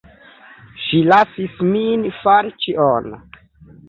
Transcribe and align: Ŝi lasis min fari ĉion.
Ŝi 0.85 1.01
lasis 1.11 1.59
min 1.73 2.05
fari 2.21 2.55
ĉion. 2.65 3.11